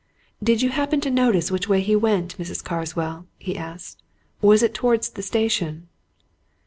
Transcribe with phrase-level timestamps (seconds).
[0.41, 2.63] "Did you happen to notice which way he went, Mrs.
[2.63, 4.01] Carswell?" he asked.
[4.41, 5.89] "Was it towards the station?"